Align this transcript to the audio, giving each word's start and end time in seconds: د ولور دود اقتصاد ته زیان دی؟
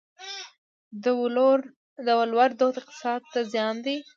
د 2.07 2.09
ولور 2.19 2.49
دود 2.59 2.75
اقتصاد 2.81 3.21
ته 3.31 3.39
زیان 3.51 3.75
دی؟ 3.85 3.97